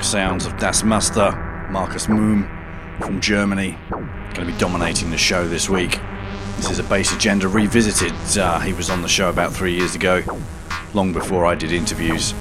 [0.00, 1.30] Dark sounds of Das Muster,
[1.70, 2.48] Marcus Mumm
[3.02, 6.00] from Germany, going to be dominating the show this week.
[6.56, 8.14] This is a Bass Agenda revisited.
[8.34, 10.22] Uh, he was on the show about three years ago,
[10.94, 12.32] long before I did interviews,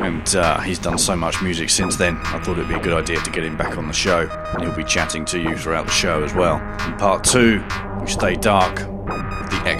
[0.00, 2.18] and uh, he's done so much music since then.
[2.18, 4.62] I thought it'd be a good idea to get him back on the show, and
[4.62, 6.56] he'll be chatting to you throughout the show as well.
[6.86, 7.64] In part two,
[7.98, 8.78] we stay dark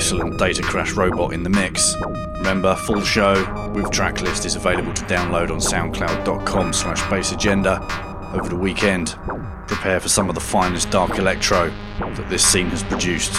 [0.00, 1.94] excellent Datacrashrobot in the mix.
[2.38, 3.34] Remember, full show
[3.74, 7.82] with tracklist is available to download on soundcloud.com slash bassagenda
[8.34, 9.08] over the weekend.
[9.66, 13.34] Prepare for some of the finest dark electro that this scene has produced.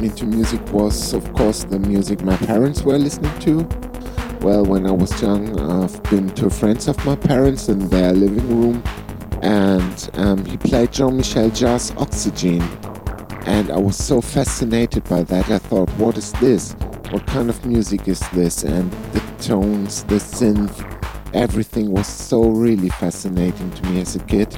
[0.00, 3.68] Me into music was, of course, the music my parents were listening to.
[4.40, 8.48] Well, when I was young, I've been to friends of my parents in their living
[8.48, 8.82] room,
[9.42, 12.62] and um, he played Jean Michel Jarre's Oxygen.
[13.46, 16.72] And I was so fascinated by that, I thought, what is this?
[17.10, 18.62] What kind of music is this?
[18.62, 24.50] And the tones, the synth, everything was so really fascinating to me as a kid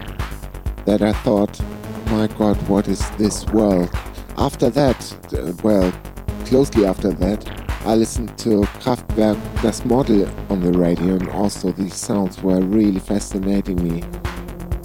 [0.84, 1.60] that I thought,
[2.06, 3.90] my god, what is this world?
[4.36, 5.16] After that,
[5.62, 5.92] well,
[6.44, 11.94] closely after that, I listened to Kraftwerk Das Model on the radio, and also these
[11.94, 14.02] sounds were really fascinating me.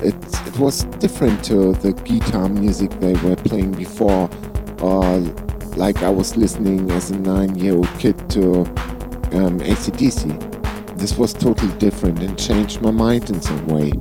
[0.04, 0.16] It,
[0.48, 4.30] it was different to the guitar music they were playing before,
[4.82, 5.20] or
[5.76, 8.62] like I was listening as a nine year old kid to
[9.32, 10.98] um, ACDC.
[10.98, 13.92] This was totally different and changed my mind in some way.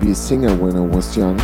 [0.00, 1.38] Be a singer when I was young.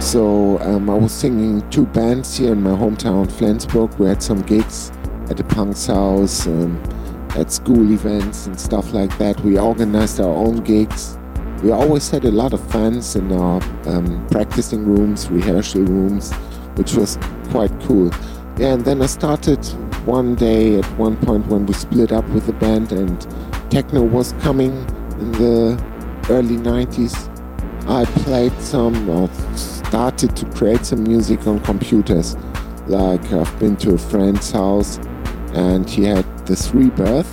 [0.00, 3.94] So um, I was singing two bands here in my hometown, Flensburg.
[3.98, 4.92] We had some gigs
[5.28, 6.82] at the Punk's house, um,
[7.30, 9.40] at school events and stuff like that.
[9.40, 11.18] We organized our own gigs.
[11.62, 16.32] We always had a lot of fans in our um, practicing rooms, rehearsal rooms,
[16.76, 17.18] which was
[17.50, 18.10] quite cool.
[18.56, 19.64] Yeah, and then I started
[20.06, 23.20] one day at one point when we split up with the band and
[23.70, 24.72] techno was coming
[25.20, 25.84] in the
[26.30, 27.27] early 90s,
[27.88, 32.36] I played some or started to create some music on computers.
[32.86, 34.98] Like I've been to a friend's house
[35.54, 37.26] and he had this rebirth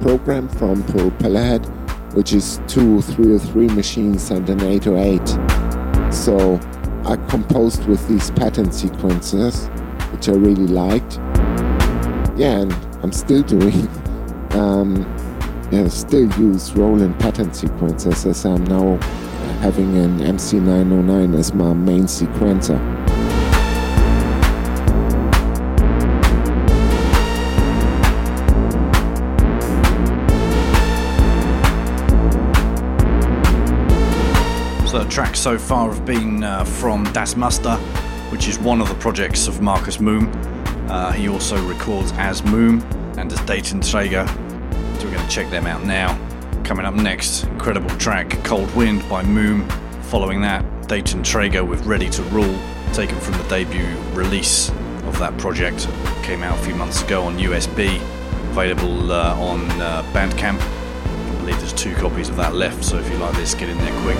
[0.00, 1.66] program from Propellerhead,
[2.14, 5.20] which is two 303 machines and an 808.
[6.10, 6.58] So
[7.04, 9.66] I composed with these pattern sequences,
[10.12, 11.18] which I really liked.
[12.38, 13.88] Yeah, and I'm still doing.
[14.50, 15.06] Um,
[15.70, 18.98] yeah, still use Roland pattern sequences as I'm now
[19.60, 22.78] having an MC909 as my main sequencer.
[34.88, 37.76] So the tracks so far have been uh, from Das Muster,
[38.30, 40.32] which is one of the projects of Marcus Mumm.
[40.88, 42.80] Uh, he also records as Mumm
[43.18, 44.26] and as Datentraeger.
[44.98, 46.29] So we're going to check them out now.
[46.70, 49.68] Coming up next, incredible track Cold Wind by Mumm.
[50.02, 52.56] Following that, Datentraeger with Ready to Rule,
[52.92, 55.88] taken from the debut release of that project.
[56.22, 57.96] Came out a few months ago on USB,
[58.52, 60.60] available uh, on uh, Bandcamp.
[60.60, 63.76] I believe there's two copies of that left, so if you like this, get in
[63.78, 64.18] there quick.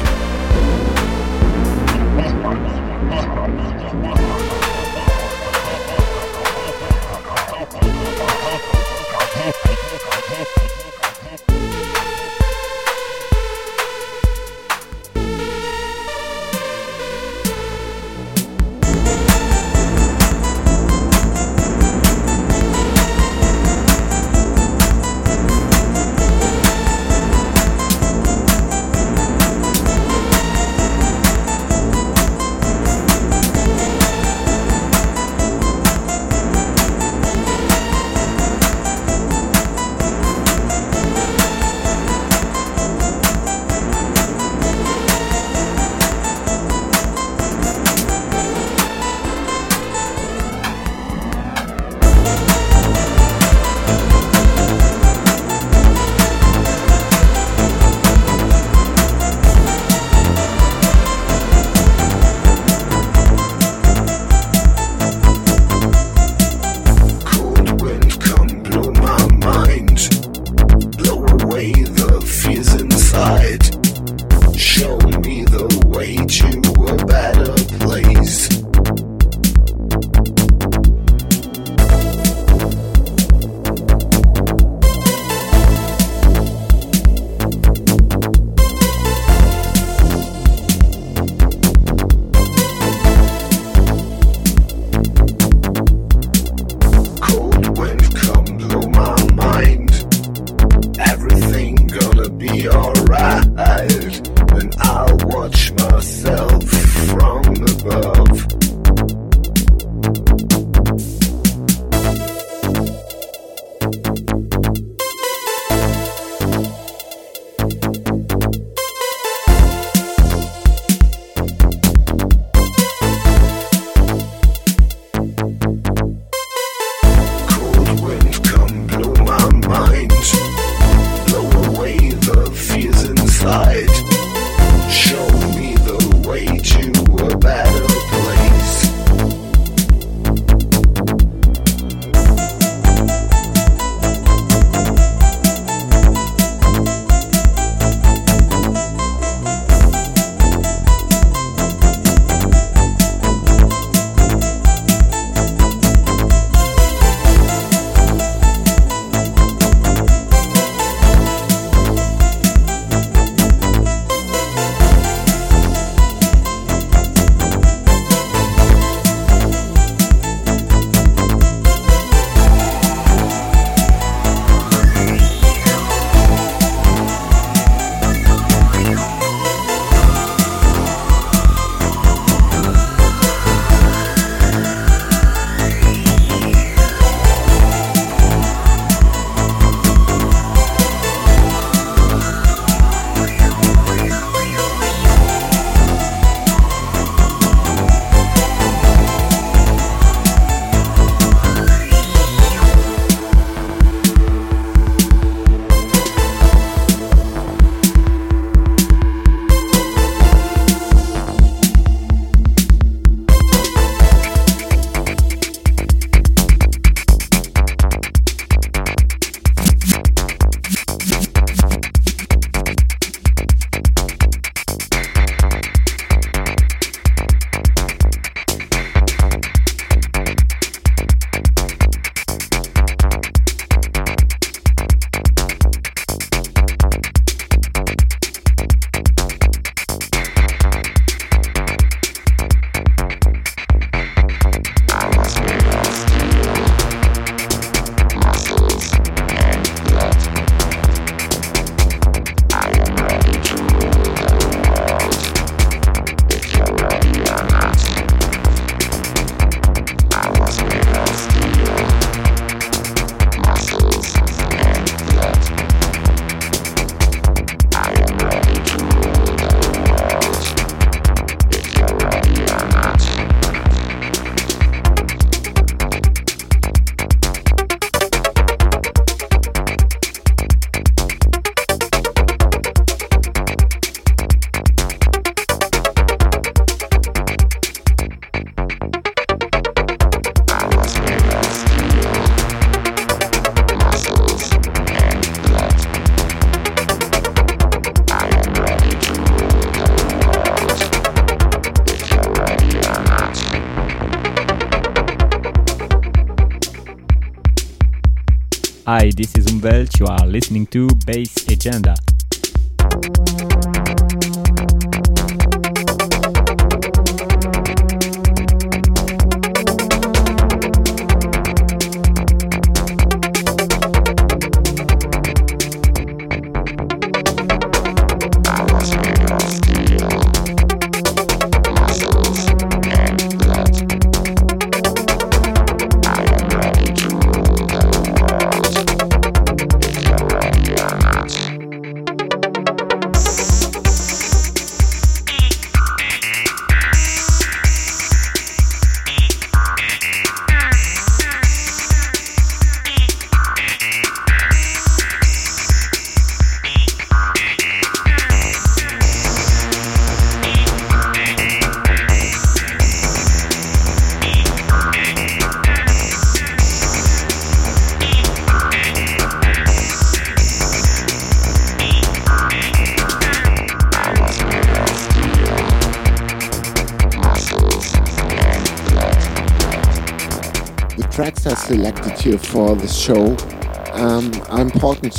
[310.71, 311.30] To Bass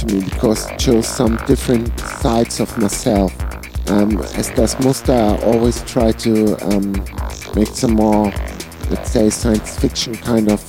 [0.02, 3.34] to me because it shows some different sides of myself.
[3.90, 6.92] Um, as Das Muster, I always try to um,
[7.56, 8.32] make some more,
[8.90, 10.62] let's say, science fiction kind of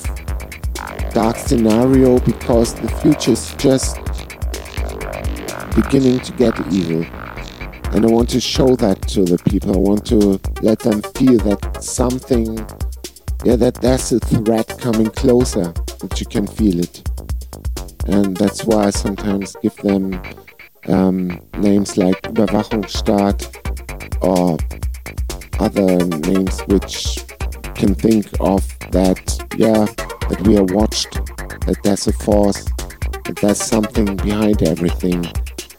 [1.13, 3.97] dark scenario because the future is just
[5.75, 7.03] beginning to get evil.
[7.93, 9.73] And I want to show that to the people.
[9.75, 12.57] I want to let them feel that something
[13.43, 17.12] yeah, that there's a threat coming closer, that you can feel it.
[18.07, 20.21] And that's why I sometimes give them
[20.87, 23.39] um, names like Überwachungsstaat
[24.21, 24.57] or
[25.59, 27.23] other names which
[27.75, 29.19] can think of that,
[29.57, 29.85] yeah,
[30.29, 31.11] that we are watched,
[31.65, 32.65] that there's a force,
[33.25, 35.23] that there's something behind everything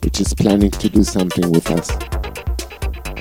[0.03, 1.91] which is planning to do something with us.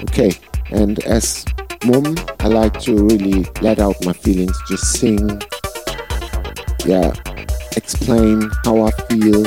[0.04, 0.32] Okay,
[0.72, 1.46] and as
[1.86, 5.42] Mumm, I like to really let out my feelings, just sing,
[6.86, 7.14] yeah,
[7.78, 9.44] explain how I feel,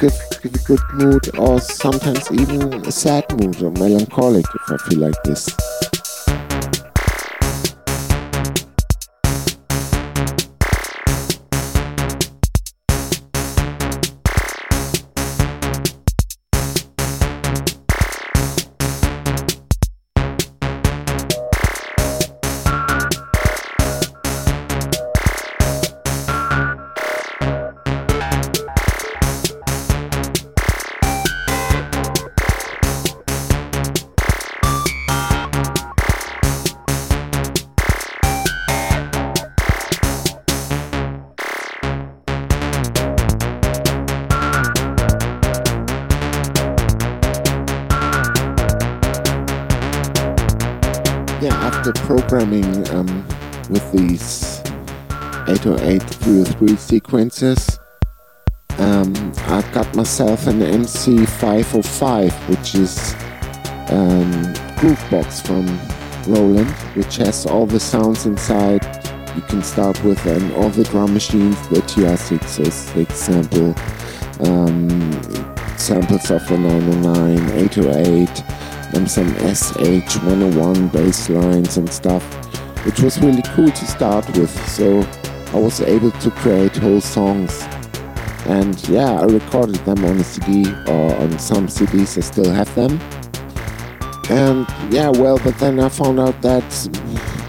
[0.00, 4.76] give, give a good mood, or sometimes even a sad mood or melancholic if I
[4.88, 5.48] feel like this.
[56.58, 57.80] 3 sequences.
[58.78, 63.14] Um, I've got myself an MC505, which is
[63.90, 64.30] um,
[64.78, 65.66] Groovebox from
[66.32, 68.82] Roland, which has all the sounds inside.
[69.34, 73.74] You can start with and all the drum machines, the TR-606 sample,
[74.48, 74.88] um,
[75.76, 78.44] samples of the 909, 808,
[78.94, 82.22] and some SH101 bass lines and stuff,
[82.84, 84.50] which was really cool to start with.
[84.68, 85.04] So
[85.54, 87.62] I was able to create whole songs.
[88.46, 92.50] And yeah, I recorded them on a CD or uh, on some CDs, I still
[92.50, 93.00] have them.
[94.28, 96.64] And yeah, well, but then I found out that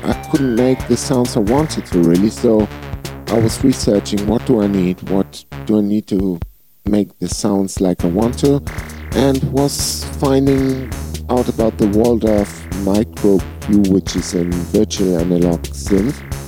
[0.03, 2.67] I couldn't make the sounds I wanted to really, so
[3.27, 6.39] I was researching what do I need, what do I need to
[6.85, 8.61] make the sounds like I want to,
[9.13, 10.93] and was finding
[11.31, 12.51] out about the Waldorf
[12.83, 16.44] Micro Q, which is a virtual analog synth.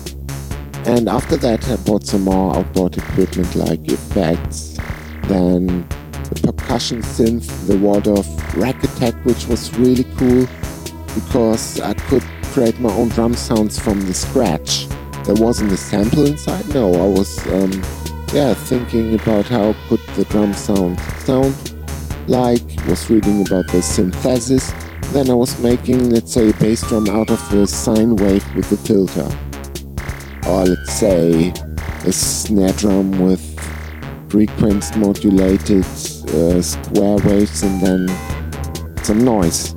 [0.88, 4.78] And after that, I bought some more outboard equipment like effects,
[5.23, 5.86] then
[6.30, 10.47] the percussion synth, the Waldorf Rack Attack, which was really cool
[11.13, 12.23] because I could
[12.54, 14.88] create my own drum sounds from the scratch.
[15.26, 17.84] There wasn't a sample inside, no, I was um,
[18.34, 21.54] yeah thinking about how could the drum sound sound
[22.28, 24.71] like, was reading about the synthesis.
[25.12, 28.71] Then I was making, let's say, a bass drum out of a sine wave with
[28.71, 29.30] a filter.
[30.48, 31.54] Or let's say
[32.06, 33.42] a snare drum with
[34.30, 39.74] frequency modulated uh, square waves and then some noise,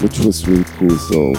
[0.00, 0.96] which was really cool.
[0.98, 1.32] So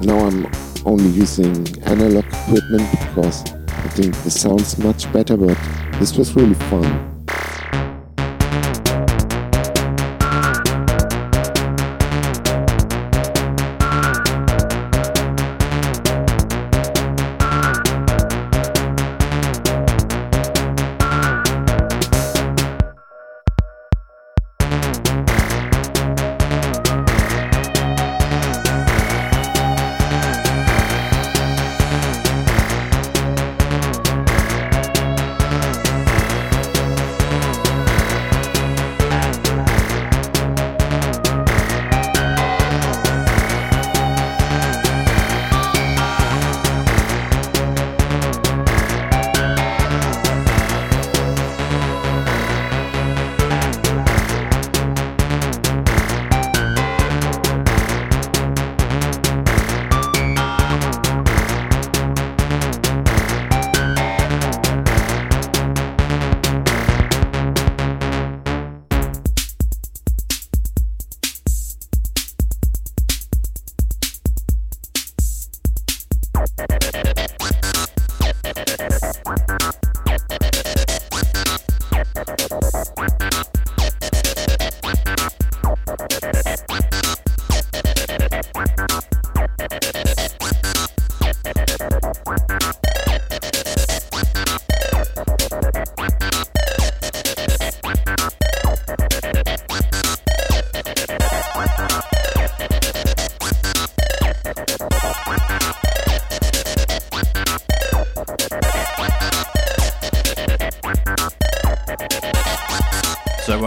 [0.00, 0.46] now I'm
[0.86, 5.58] only using analog equipment because I think the sound's much better, but
[5.98, 7.17] This was really fun.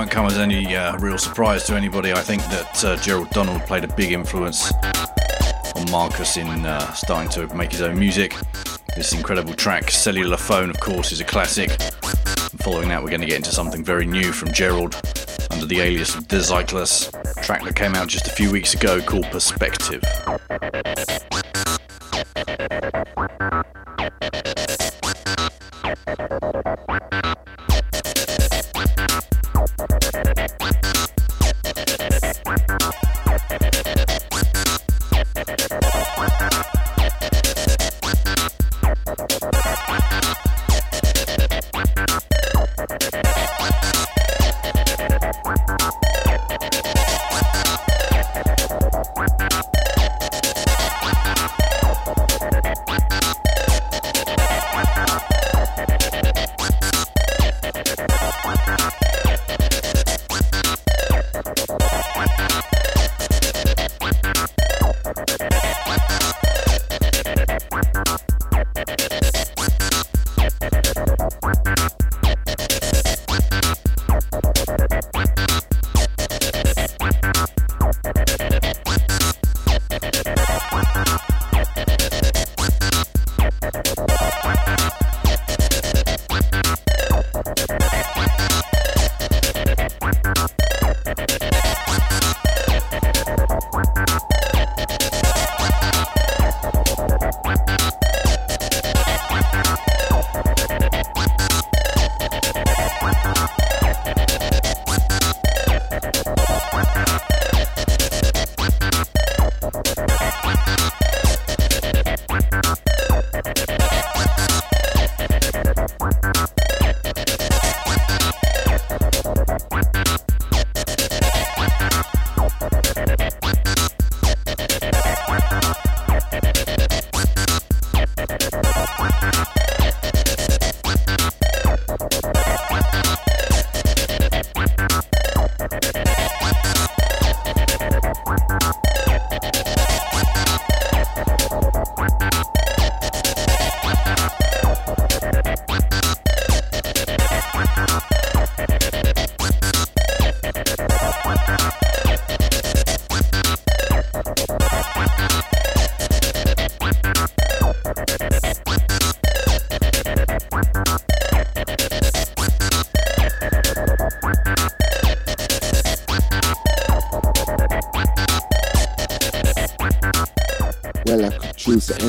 [0.02, 4.12] Any uh, real surprise to anybody, I think that uh, Gerald Donald played a big
[4.12, 4.72] influence
[5.76, 8.36] on Marcus in uh, starting to make his own music.
[8.96, 11.70] This incredible track, Cellular Phone, of course, is a classic.
[11.70, 15.00] And following that, we're going to get into something very new from Gerald
[15.52, 17.12] under the alias of Der Zyklus,
[17.44, 20.02] track that came out just a few weeks ago called Perspective.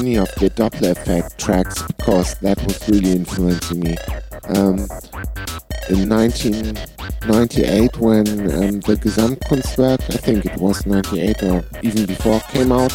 [0.03, 3.97] Of the Dopplereffekt tracks because that was really influencing me.
[4.49, 4.79] Um,
[5.89, 12.73] in 1998, when um, the Gesamtkunstwerk, I think it was 98 or even before, came
[12.73, 12.93] out,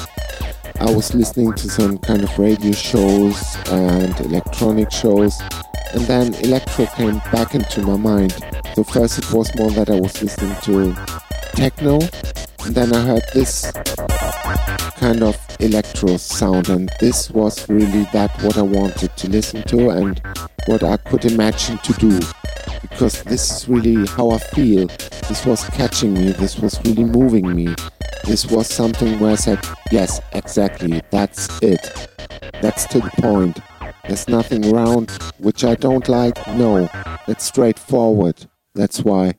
[0.81, 3.41] I was listening to some kind of radio shows
[3.71, 5.39] and electronic shows,
[5.93, 8.35] and then electro came back into my mind.
[8.75, 10.93] So first it was more that I was listening to
[11.55, 12.01] techno,
[12.65, 13.71] and then I heard this
[14.97, 19.89] kind of electro sound, and this was really that what I wanted to listen to
[19.89, 20.21] and
[20.65, 22.19] what I could imagine to do.
[22.81, 24.87] Because this is really how I feel.
[25.27, 27.75] This was catching me, this was really moving me.
[28.23, 29.59] This was something where I said,
[29.91, 32.09] yes, exactly, that's it.
[32.61, 33.59] That's to the point.
[34.07, 36.35] There's nothing around which I don't like.
[36.47, 36.89] No,
[37.27, 38.47] that's straightforward.
[38.73, 39.35] That's why.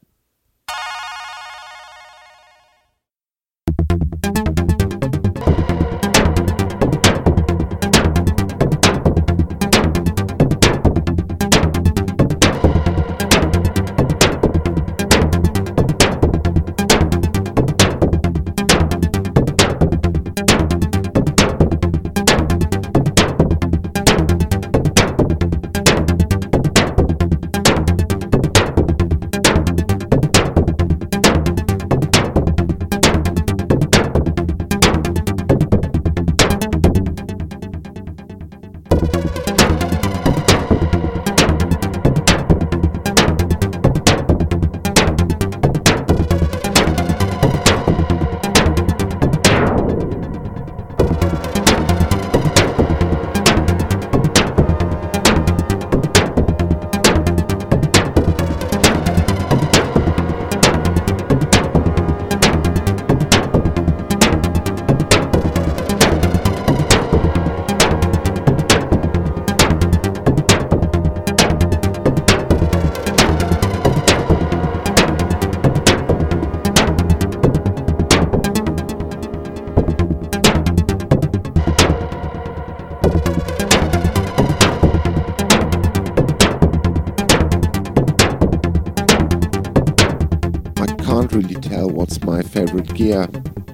[92.98, 93.28] Gear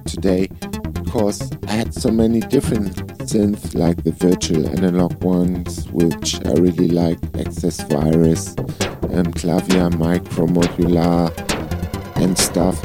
[0.05, 0.47] today
[1.03, 6.89] because I had so many different synths like the virtual analog ones which I really
[6.89, 8.49] like Access Virus,
[9.15, 11.33] um, Clavia Micro Modular
[12.21, 12.77] and stuff.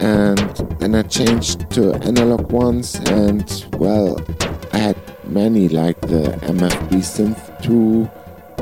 [0.00, 0.38] And
[0.80, 3.44] then I changed to analog ones and
[3.76, 4.18] well
[4.72, 4.96] I had
[5.28, 8.10] many like the MFB Synth 2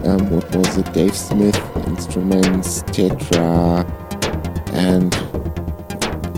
[0.09, 0.93] um, what was it?
[0.93, 3.87] Dave Smith Instruments Tetra
[4.73, 5.32] and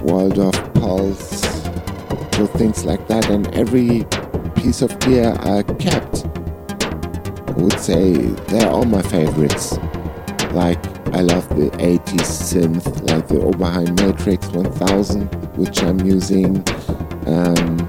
[0.04, 1.40] Waldorf Pulse,
[2.36, 3.30] so things like that.
[3.30, 4.04] And every
[4.54, 6.26] piece of gear I kept,
[7.48, 8.12] I would say
[8.48, 9.78] they're all my favorites.
[10.52, 16.56] Like I love the 80s synth, like the Oberheim Matrix 1000, which I'm using.
[17.26, 17.80] Um,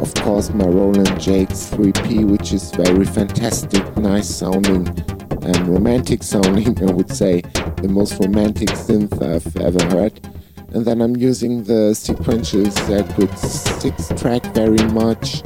[0.00, 4.86] of course, my Roland JX-3P, which is very fantastic, nice sounding,
[5.42, 7.42] and romantic sounding, I would say.
[7.76, 10.20] The most romantic synth I've ever heard
[10.74, 15.44] and then I'm using the sequential circuit 6 track very much.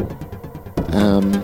[0.94, 1.34] Um,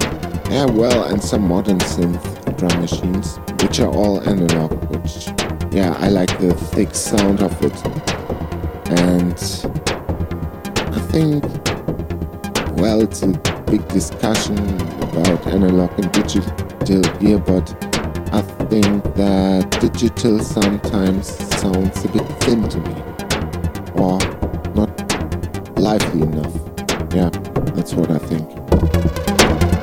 [0.51, 5.27] yeah, well, and some modern synth drum machines, which are all analog, which,
[5.71, 7.77] yeah, I like the thick sound of it.
[9.01, 9.35] And
[10.95, 11.45] I think,
[12.79, 13.29] well, it's a
[13.71, 14.57] big discussion
[15.03, 17.71] about analog and digital gear, but
[18.33, 21.29] I think that digital sometimes
[21.61, 23.14] sounds a bit thin to me
[23.95, 24.19] or
[24.75, 24.91] not
[25.79, 26.55] lively enough.
[27.15, 27.31] Yeah,
[27.75, 29.74] that's what I think.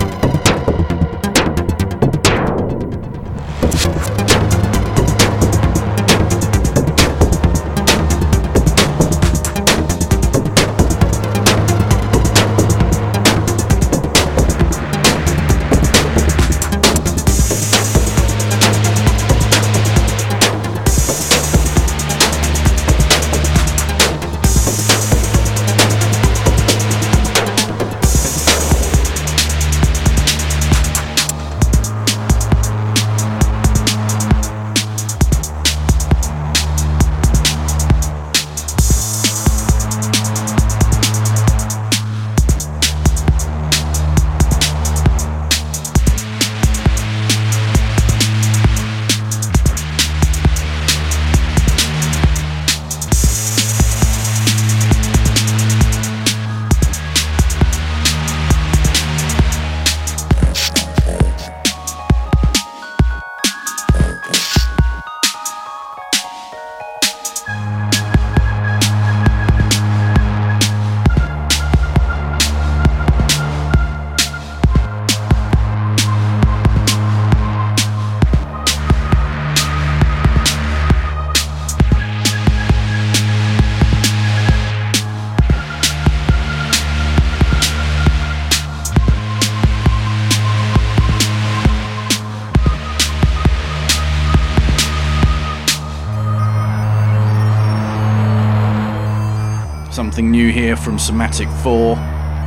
[100.84, 101.96] From Somatic 4,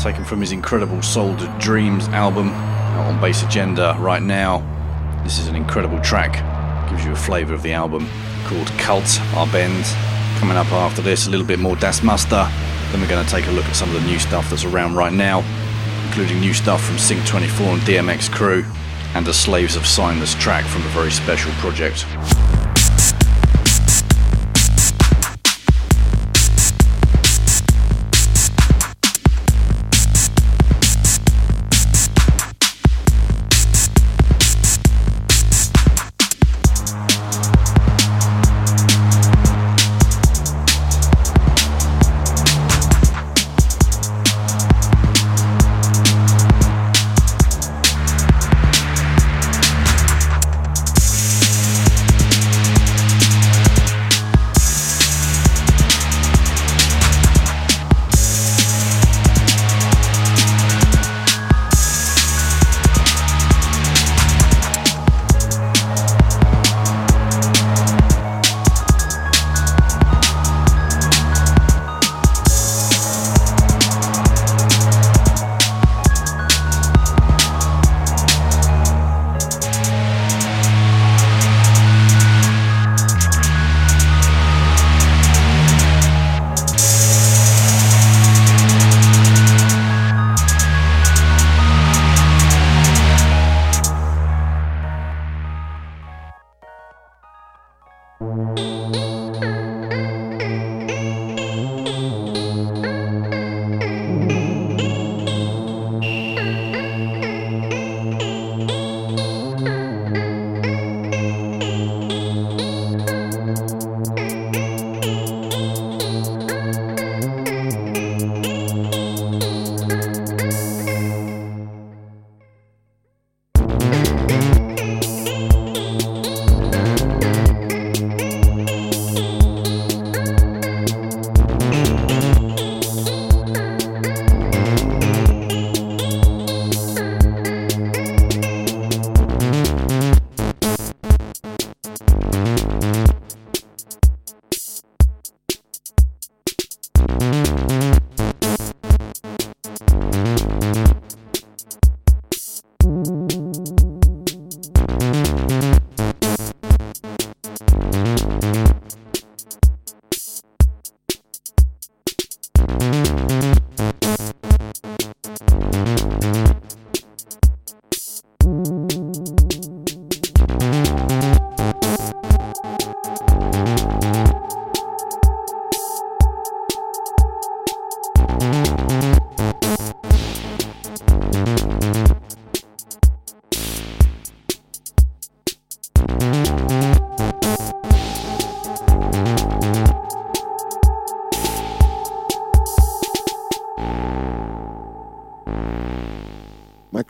[0.00, 4.58] taken from his incredible Soldered Dreams album, out on Bass Agenda right now.
[5.22, 6.32] This is an incredible track,
[6.90, 8.08] gives you a flavour of the album,
[8.46, 9.84] called Cult Our Bend.
[10.40, 12.48] Coming up after this, a little bit more Das Muster.
[12.90, 14.96] Then we're going to take a look at some of the new stuff that's around
[14.96, 15.44] right now,
[16.06, 18.64] including new stuff from Sync 24 and DMX Krew,
[19.14, 22.04] and a Slaves of Sinus track from a very special project.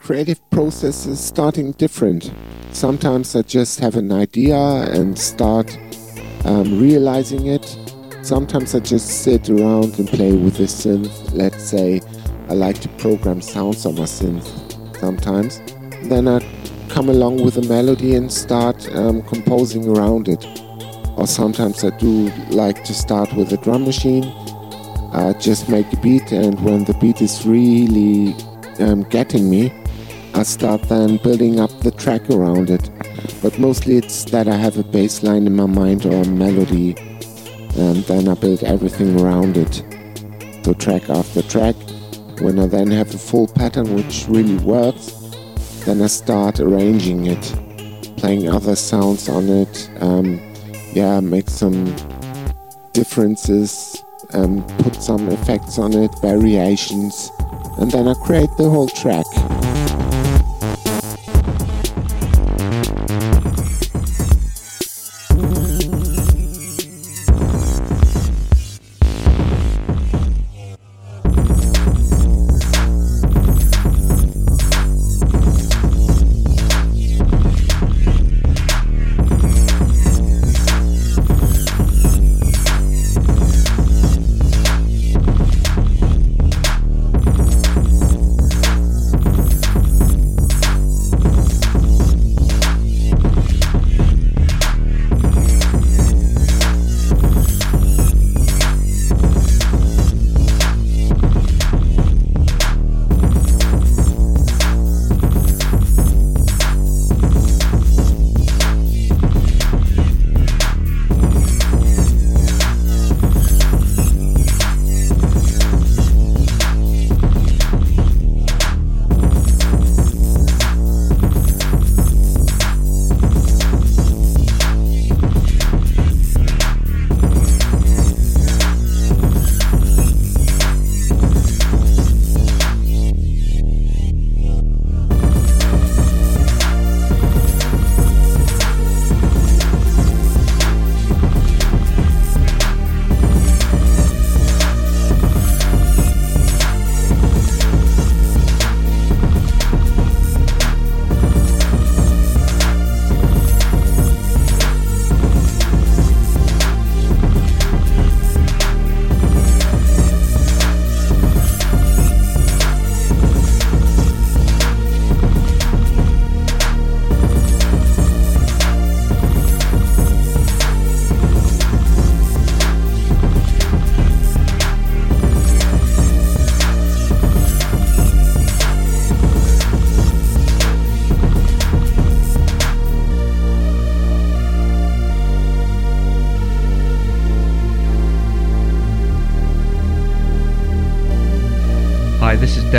[0.05, 2.31] Creative process is starting different.
[2.73, 5.79] Sometimes I just have an idea and start
[6.45, 7.65] um, realizing it.
[8.21, 11.33] Sometimes I just sit around and play with the synth.
[11.33, 12.03] Let's say
[12.51, 14.47] I like to program sounds on my synth
[15.01, 15.63] sometimes.
[16.11, 16.41] Then I
[16.91, 20.45] come along with a melody and start um, composing around it.
[21.17, 24.25] Or sometimes I do like to start with a drum machine.
[25.15, 28.35] I just make a beat, and when the beat is really
[28.81, 29.73] um, getting me,
[30.37, 32.91] I start then building up the track around it.
[33.41, 36.97] But mostly it's that I have a bass line in my mind or a melody,
[37.77, 39.85] and then I build everything around it.
[40.65, 41.77] So track after track.
[42.41, 45.13] When I then have a full pattern which really works,
[45.85, 49.89] then I start arranging it, playing other sounds on it.
[50.01, 50.41] Um,
[50.95, 51.95] yeah, make some
[52.93, 57.31] differences, um, put some effects on it, variations,
[57.79, 59.27] and then I create the whole track.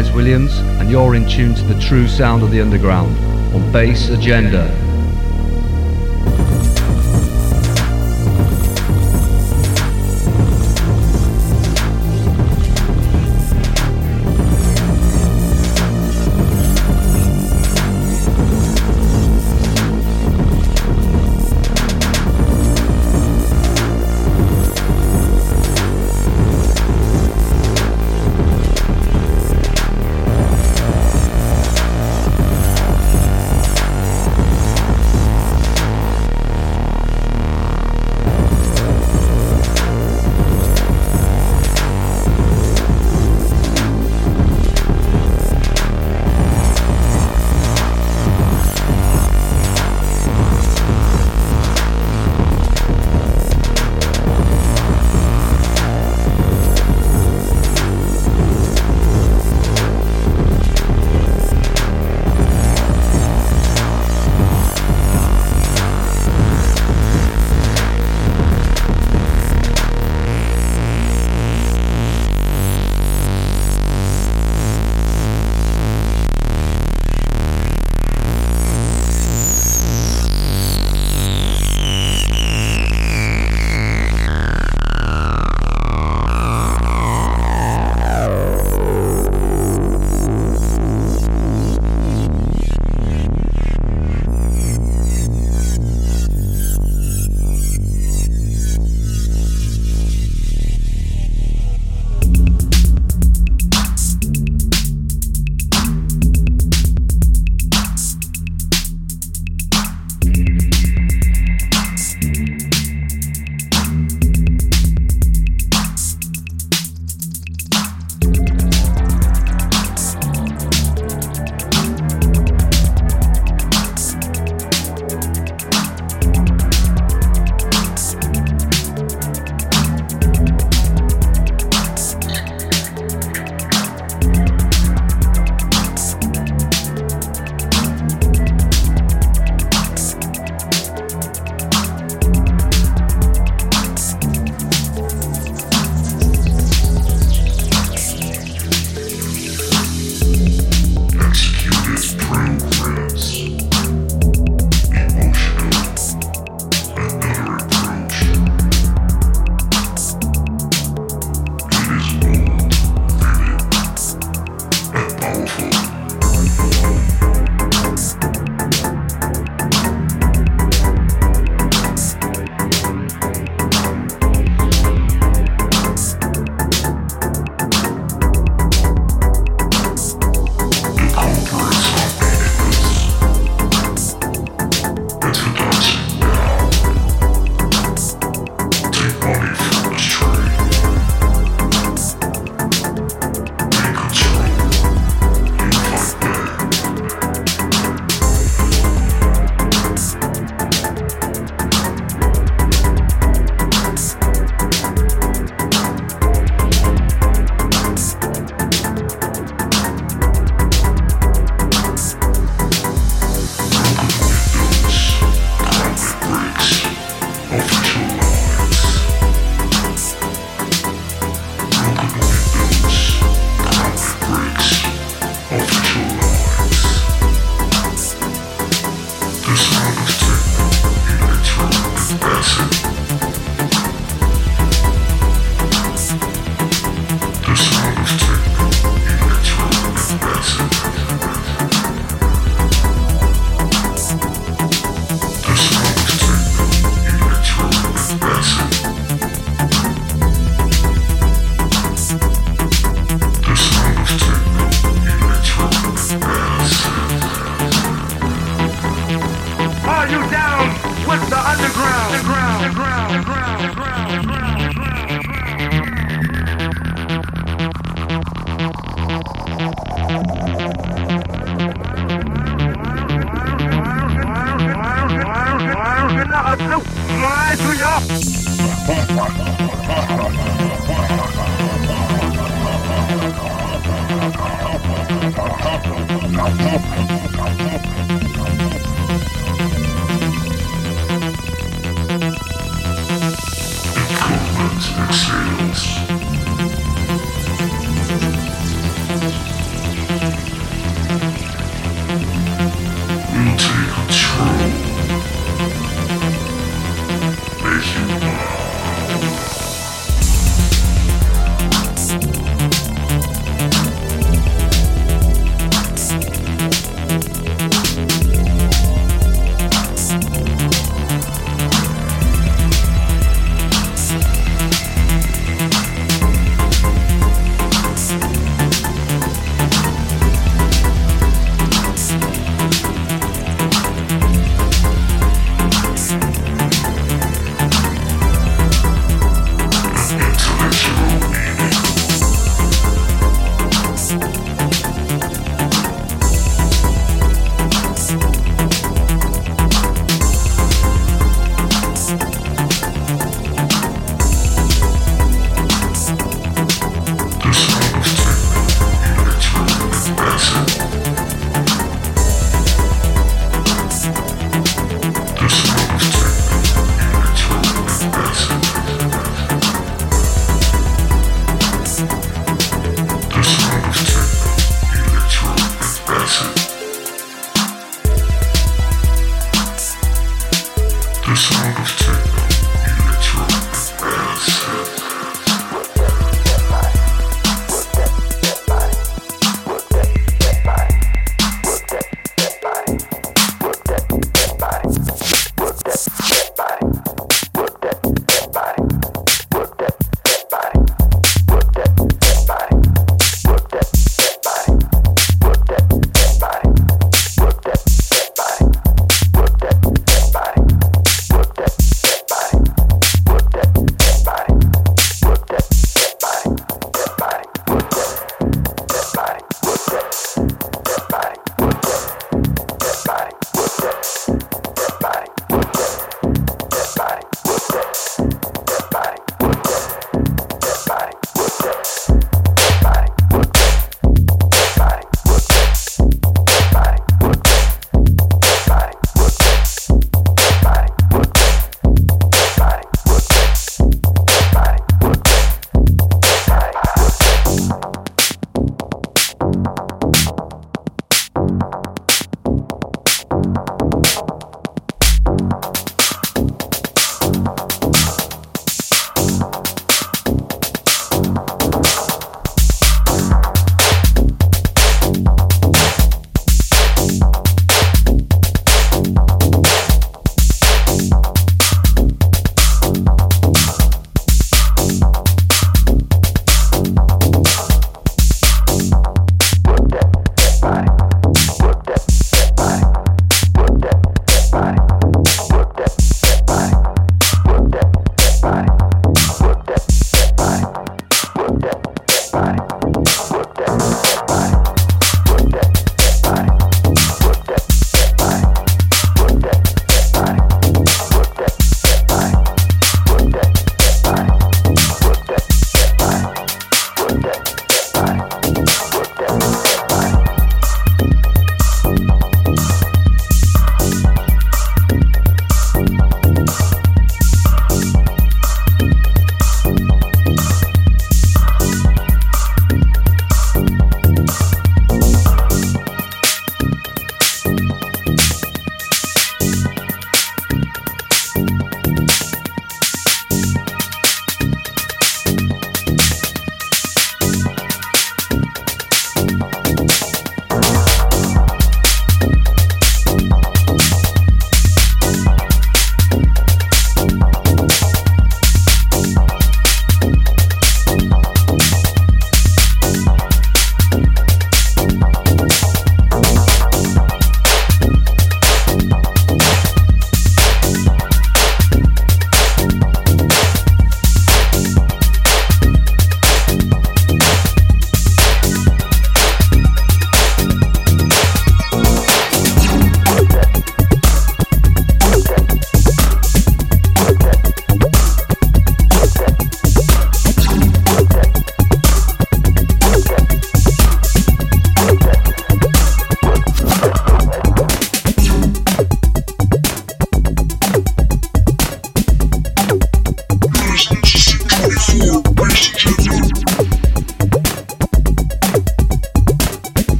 [0.00, 3.14] Dez Williams, and you're in tune to the true sound of the underground
[3.54, 4.89] on Bass Agenda.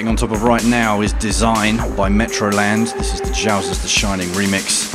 [0.00, 2.96] Sitting on top of right now is Design by Metroland.
[2.96, 4.90] This is the Jauzas the Shining remix.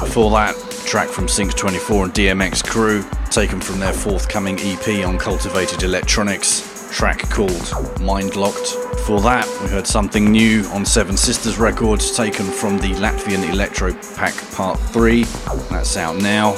[0.00, 0.56] Before that,
[0.86, 6.88] track from Sync 24 and DMX Krew, taken from their forthcoming EP on Cultivated Electronics
[6.90, 8.74] track called Mind Locked.
[8.92, 13.92] Before that, we heard something new on Seven Sisters Records, taken from the Latvian Electro
[14.16, 15.24] Pack Part 3.
[15.68, 16.52] That's out now.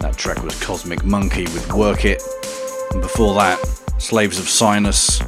[0.00, 2.22] That track was Cosmic Monkey with Work It.
[2.90, 5.18] And before that, Slaves of Sinus,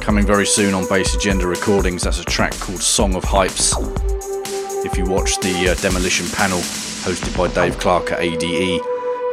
[0.00, 2.02] coming very soon on Bass Agenda Recordings.
[2.02, 3.72] That's a track called Song of Hypes.
[4.84, 8.82] If you watch the uh, Demolition panel hosted by Dave Clarke at ADE,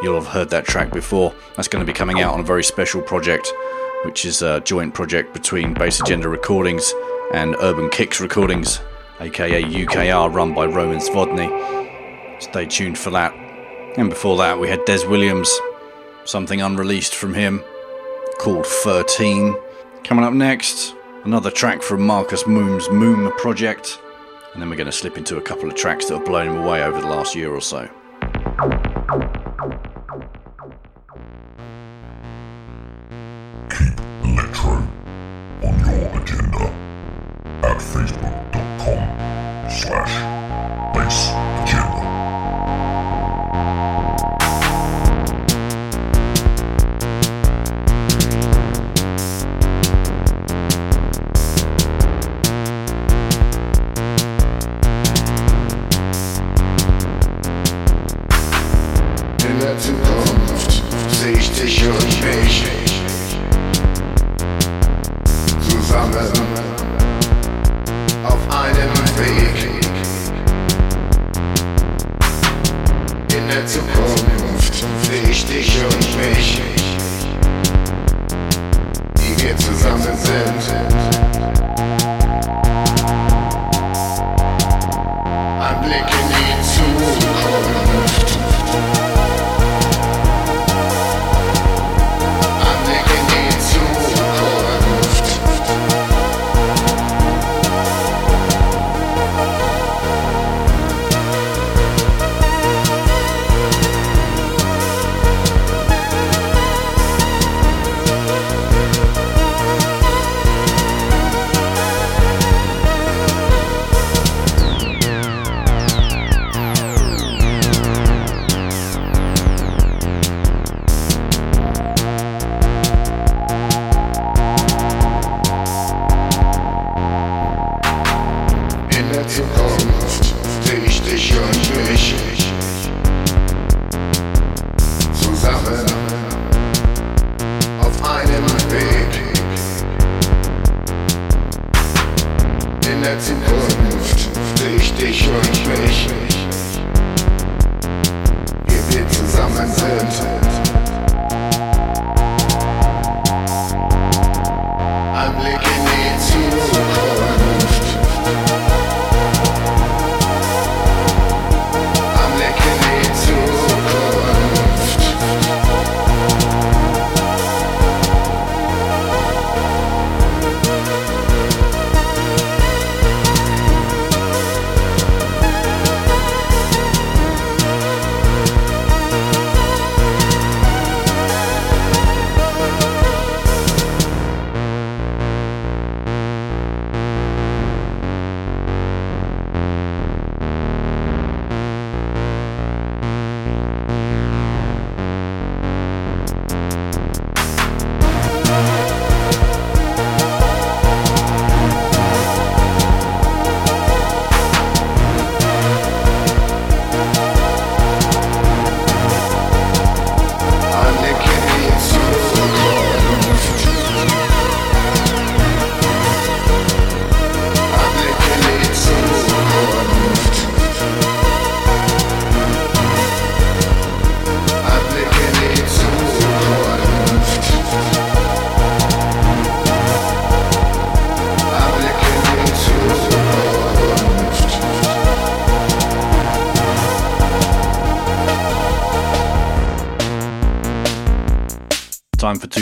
[0.03, 1.33] you'll have heard that track before.
[1.55, 3.51] That's going to be coming out on a very special project
[4.05, 6.93] which is a joint project between Bass Agenda Recordings
[7.33, 8.79] and Urban Kicks Recordings,
[9.19, 11.49] aka UKR, run by Roman Svodny.
[12.41, 13.33] Stay tuned for that.
[13.97, 15.51] And before that, we had Dez Williams,
[16.25, 17.63] something unreleased from him
[18.43, 19.55] called 13.
[20.03, 24.01] Coming up next, another track from Marcus Mumm's Moom project.
[24.51, 26.57] And then we're going to slip into a couple of tracks that have blown him
[26.57, 27.89] away over the last year or so.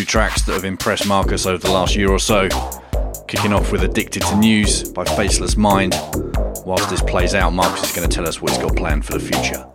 [0.06, 2.50] Tracks that have impressed Marcus over the last year or so.
[3.28, 5.94] Kicking off with Addicted to News by Faceless Mind.
[6.66, 9.14] Whilst this plays out, Marcus is going to tell us what he's got planned for
[9.14, 9.71] the future.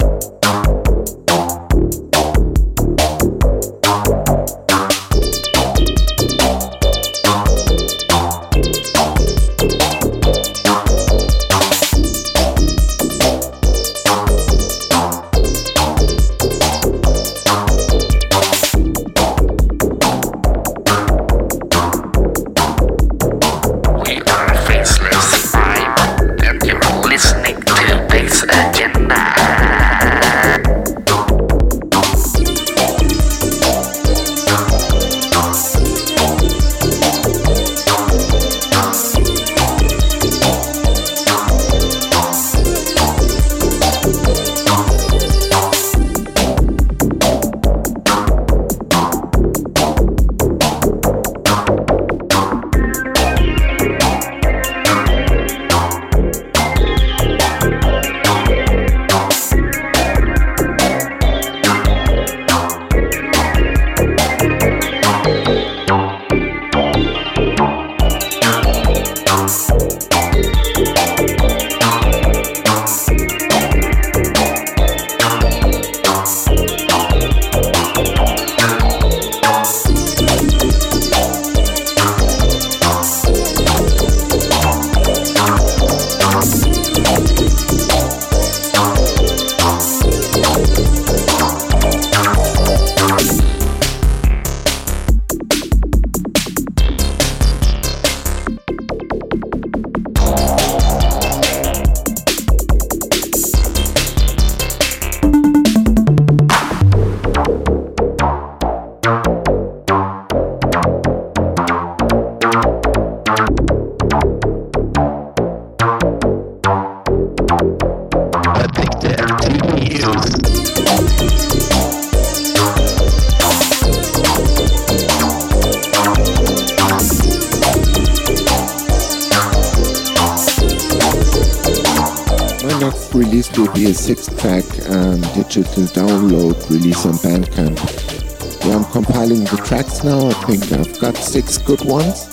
[140.96, 142.26] Got six good ones.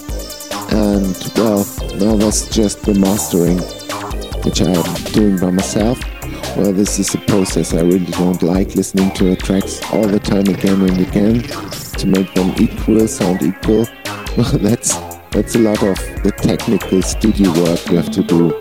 [0.71, 3.59] And well, now that's just the mastering,
[4.43, 5.99] which I'm doing by myself.
[6.55, 10.19] Well, this is a process I really don't like listening to the tracks all the
[10.19, 11.43] time again and again
[11.97, 13.87] to make them equal, sound equal.
[14.35, 14.95] Well, that's
[15.29, 18.51] that's a lot of the technical studio work you have to do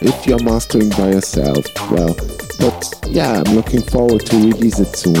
[0.00, 1.66] if you're mastering by yourself.
[1.90, 2.14] Well,
[2.60, 5.18] but yeah, I'm looking forward to release it soon.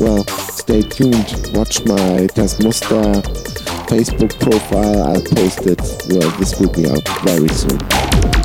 [0.00, 1.50] Well, stay tuned.
[1.54, 3.43] Watch my Das Muster
[3.86, 5.02] Facebook profile.
[5.02, 5.80] I'll post it.
[6.08, 8.43] Well, this will be out very soon.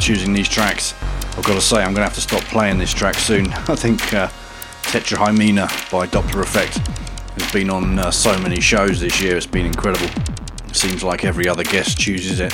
[0.00, 0.94] Choosing these tracks.
[1.36, 3.46] I've got to say, I'm going to have to stop playing this track soon.
[3.52, 4.28] I think uh,
[4.82, 6.78] Tetrahymena by Dopplereffekt
[7.38, 10.08] has been on uh, so many shows this year, it's been incredible.
[10.68, 12.52] It seems like every other guest chooses it.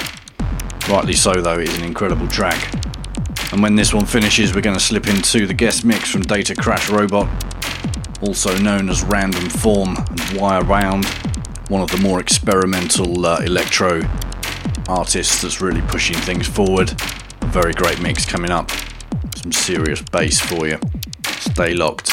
[0.89, 2.75] Rightly so, though, it is an incredible track.
[3.53, 8.23] And when this one finishes, we're going to slip into the guest mix from Datacrashrobot,
[8.23, 11.07] also known as Random Form and Wire Round,
[11.69, 14.03] one of the more experimental uh, electro
[14.89, 16.93] artists that's really pushing things forward.
[17.63, 18.71] Very great mix coming up.
[19.35, 20.79] Some serious bass for you.
[21.39, 22.06] Stay locked.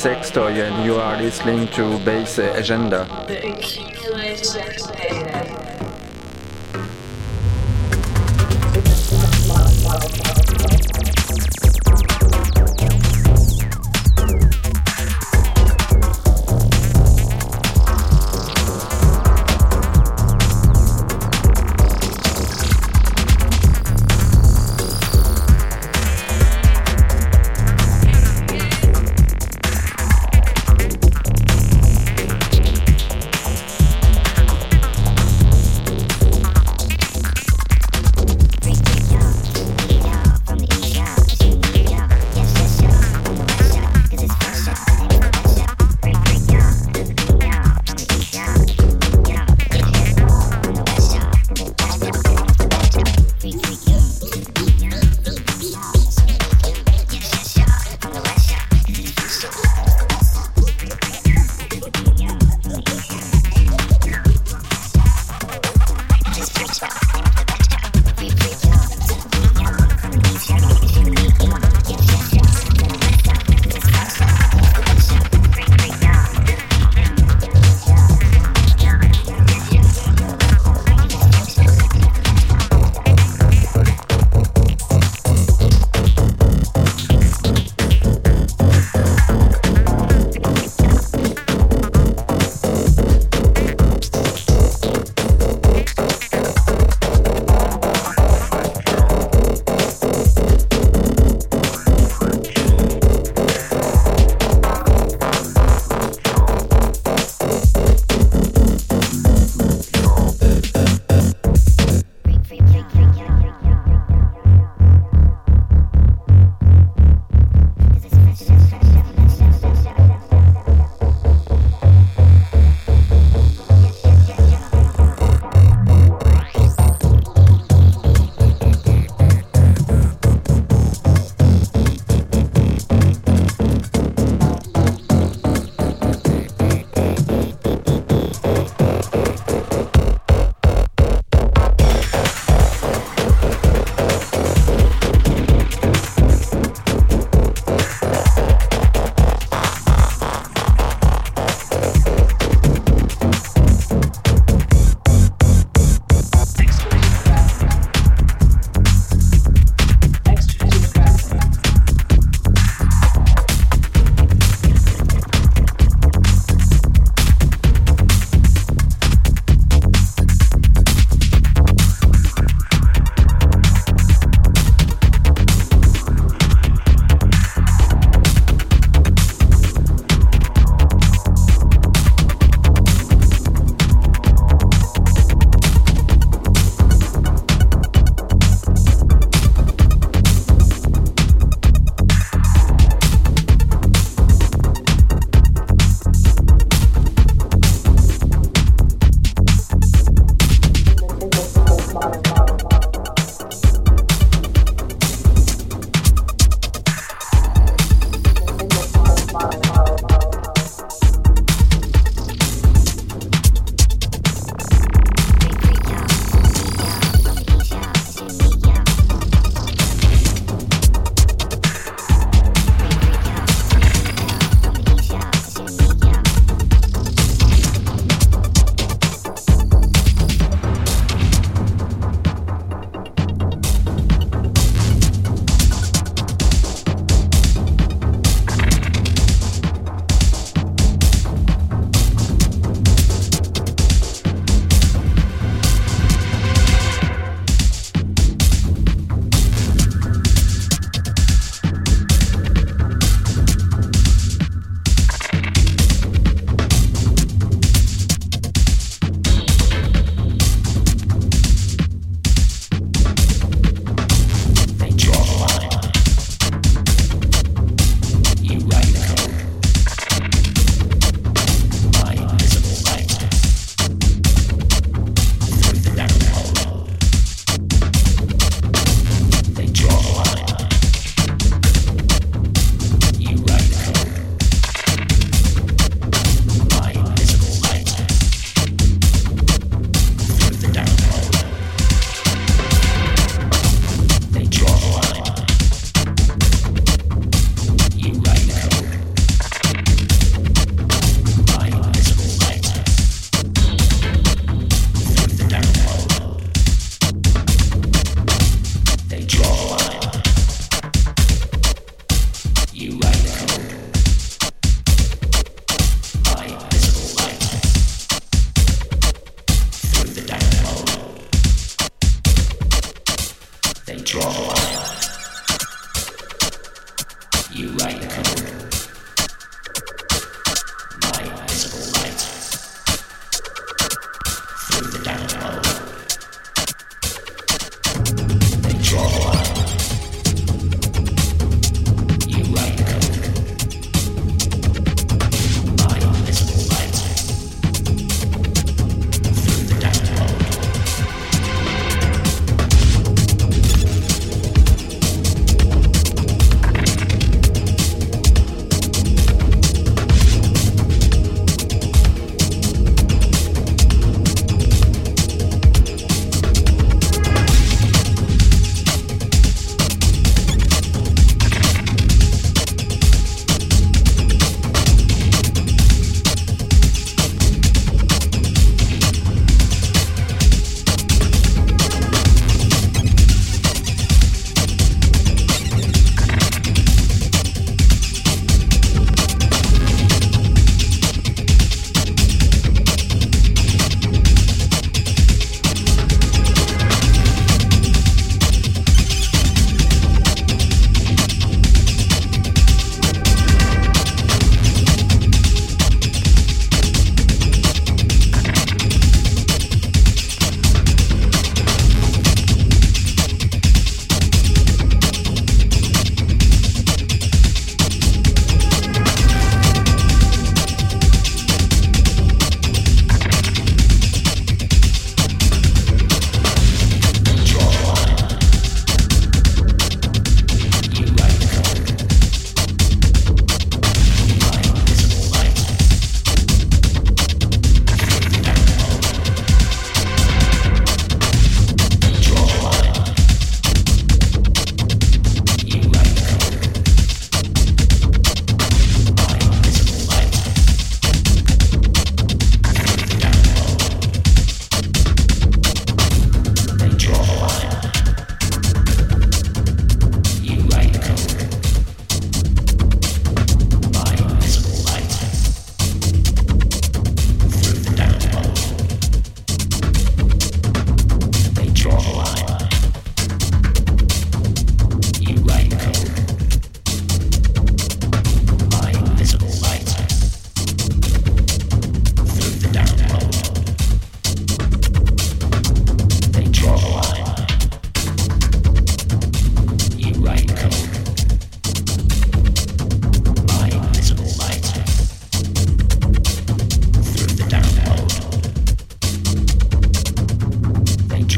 [0.00, 3.04] Sextoy and you are listening to Bass Agenda.
[3.28, 4.46] The accumulated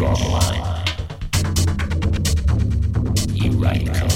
[0.02, 0.82] draw the line.
[3.36, 4.11] You write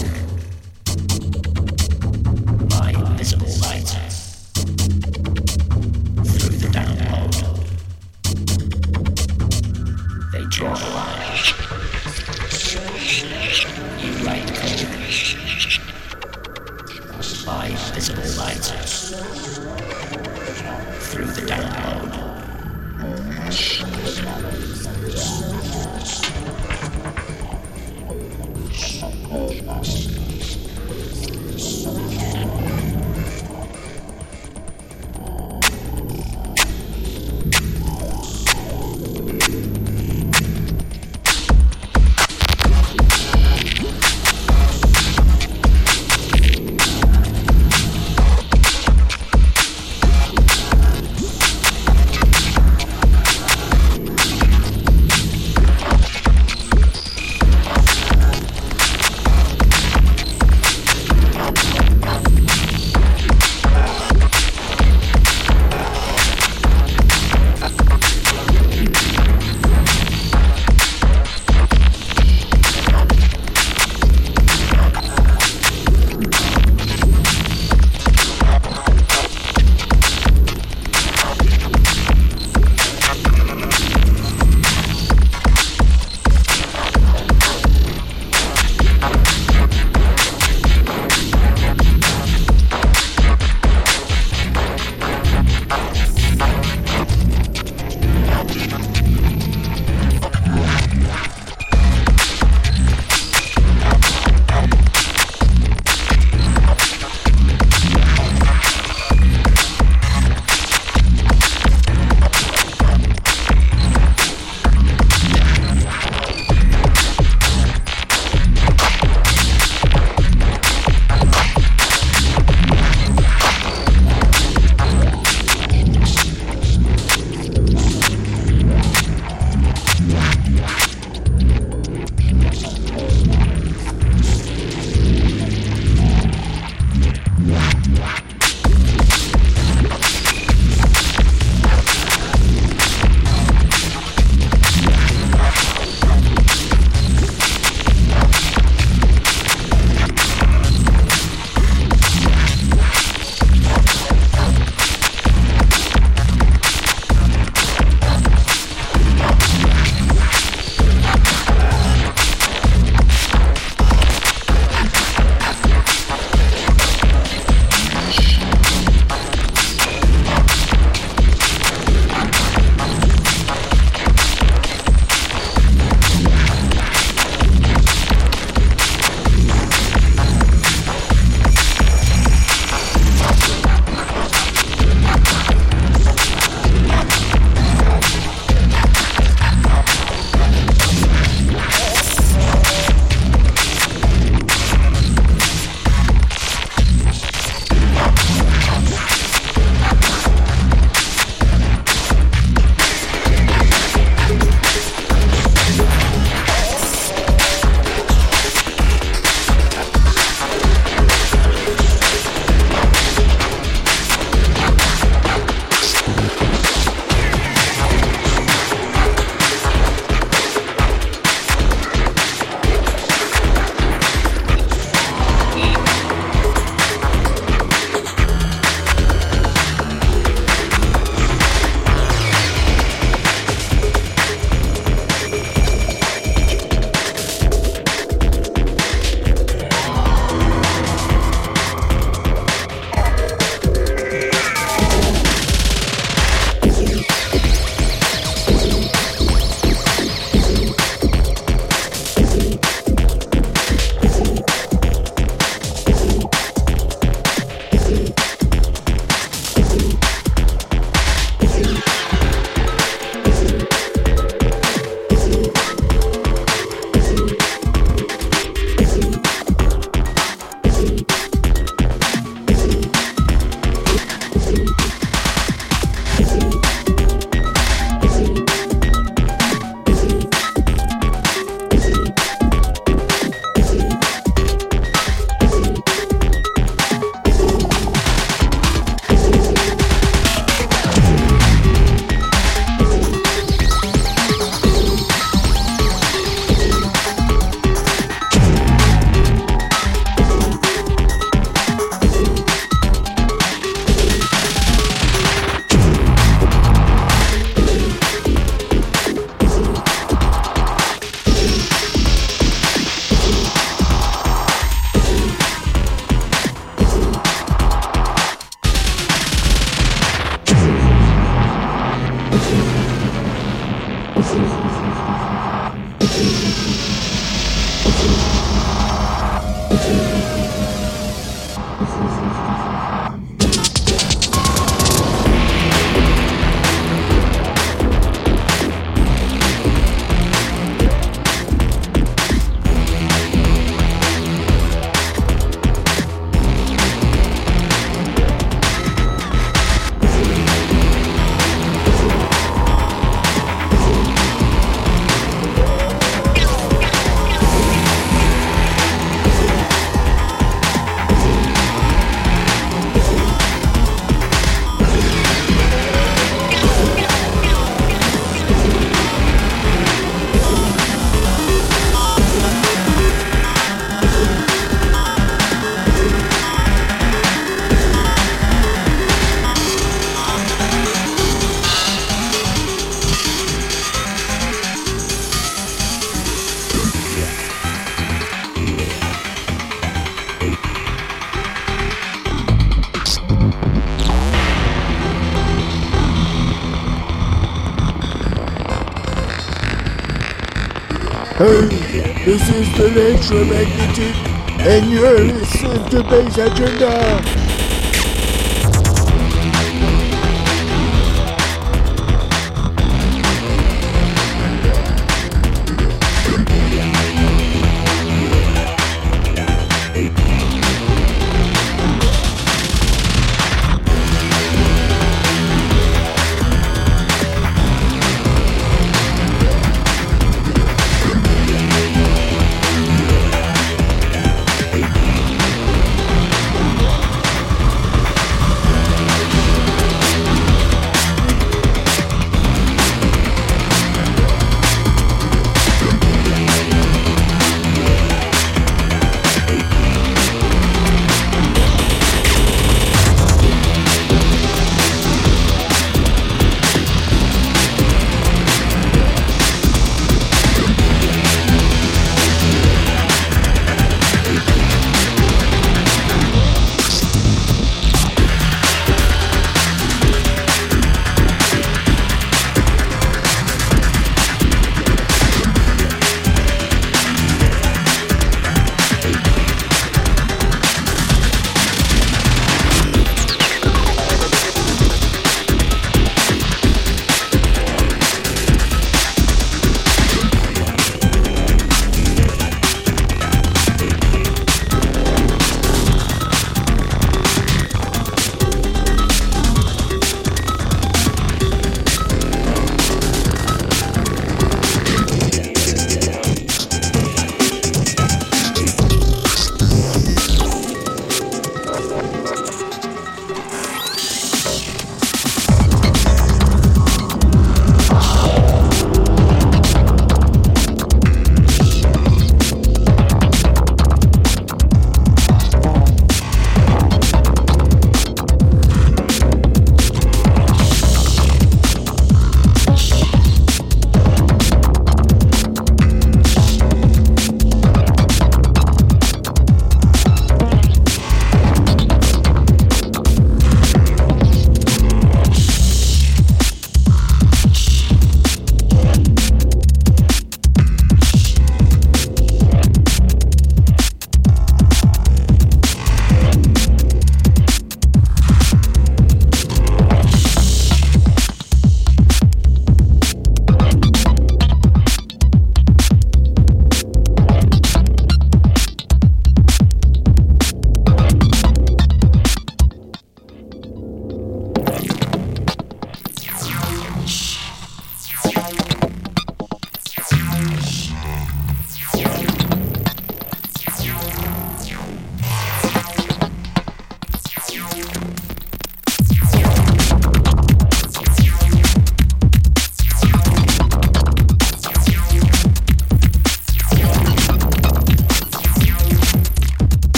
[402.27, 404.16] this is the electromagnetic,
[404.59, 407.45] and you're listening to Bass Agenda.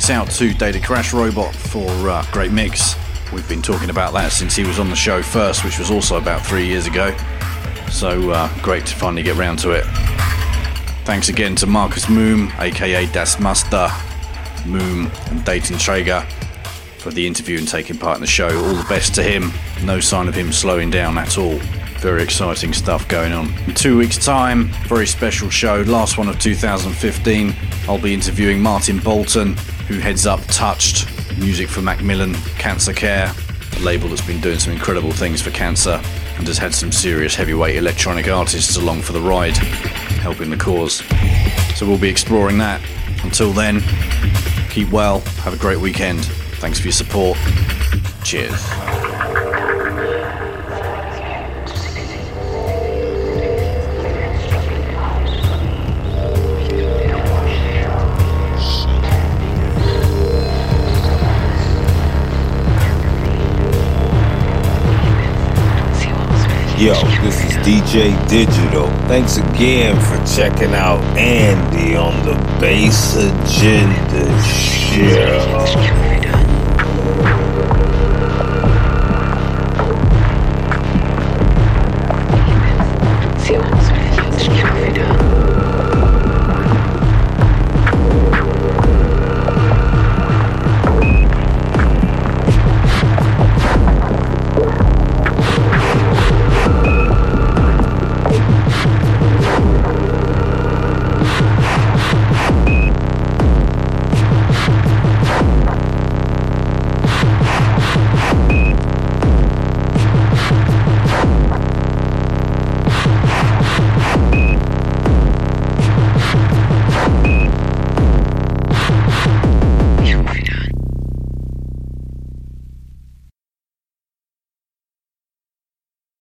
[0.00, 2.96] Thanks out to Datacrashrobot for uh, great mix.
[3.34, 6.16] We've been talking about that since he was on the show first, which was also
[6.16, 7.14] about three years ago.
[7.90, 9.84] So uh, great to finally get round to it.
[11.04, 13.90] Thanks again to Marcus Mumm, aka Das Muster,
[14.64, 16.24] Mumm, and Datentraeger
[16.96, 18.48] for the interview and taking part in the show.
[18.48, 19.52] All the best to him.
[19.84, 21.58] No sign of him slowing down at all.
[21.98, 23.52] Very exciting stuff going on.
[23.66, 27.54] In two weeks' time, very special show, last one of 2015.
[27.86, 29.56] I'll be interviewing Martin Bolton,
[29.90, 33.34] who heads up Touched, music for Macmillan Cancer Care,
[33.76, 36.00] a label that's been doing some incredible things for cancer
[36.36, 39.56] and has had some serious heavyweight electronic artists along for the ride,
[40.22, 41.02] helping the cause.
[41.74, 42.80] So we'll be exploring that.
[43.24, 43.82] Until then,
[44.70, 46.24] keep well, have a great weekend.
[46.60, 47.36] Thanks for your support.
[48.22, 48.79] Cheers.
[66.80, 68.86] Yo, this is DJ Digital.
[69.06, 76.29] Thanks again for checking out Andy on the Bass Agenda Show.